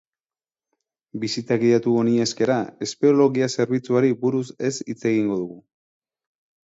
Bisita 1.25 1.57
gidatu 1.63 1.93
honi 1.99 2.15
eskera, 2.25 2.57
espeleologia 2.87 3.51
zerbitzuari 3.59 4.11
buruz 4.25 4.45
ez 4.71 4.73
hitz 4.87 5.01
egingo 5.15 5.41
dugu. 5.45 5.61